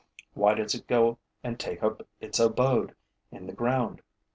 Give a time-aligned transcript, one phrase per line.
[0.33, 2.95] Why does it go and take up its abode
[3.31, 4.01] in the ground?